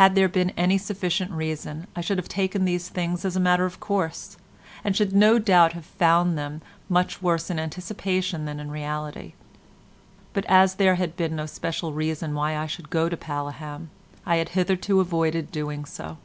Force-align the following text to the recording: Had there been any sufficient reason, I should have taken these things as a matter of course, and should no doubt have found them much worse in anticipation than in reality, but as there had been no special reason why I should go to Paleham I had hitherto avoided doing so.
Had 0.00 0.14
there 0.14 0.30
been 0.30 0.48
any 0.56 0.78
sufficient 0.78 1.30
reason, 1.30 1.86
I 1.94 2.00
should 2.00 2.16
have 2.16 2.26
taken 2.26 2.64
these 2.64 2.88
things 2.88 3.22
as 3.22 3.36
a 3.36 3.38
matter 3.38 3.66
of 3.66 3.80
course, 3.80 4.38
and 4.82 4.96
should 4.96 5.12
no 5.14 5.38
doubt 5.38 5.74
have 5.74 5.84
found 5.84 6.38
them 6.38 6.62
much 6.88 7.20
worse 7.20 7.50
in 7.50 7.58
anticipation 7.58 8.46
than 8.46 8.58
in 8.58 8.70
reality, 8.70 9.34
but 10.32 10.46
as 10.46 10.76
there 10.76 10.94
had 10.94 11.18
been 11.18 11.36
no 11.36 11.44
special 11.44 11.92
reason 11.92 12.32
why 12.34 12.56
I 12.56 12.64
should 12.66 12.88
go 12.88 13.10
to 13.10 13.16
Paleham 13.18 13.90
I 14.24 14.36
had 14.36 14.48
hitherto 14.56 15.00
avoided 15.00 15.52
doing 15.52 15.84
so. 15.84 16.16